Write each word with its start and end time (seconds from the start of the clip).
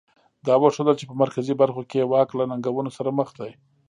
دا 0.47 0.55
وښودل 0.61 0.95
چې 0.99 1.05
په 1.09 1.15
مرکزي 1.23 1.53
برخو 1.61 1.81
کې 1.89 1.97
یې 2.01 2.09
واک 2.11 2.29
له 2.39 2.43
ننګونو 2.51 2.89
سره 2.97 3.09
مخ 3.19 3.29
دی. 3.39 3.51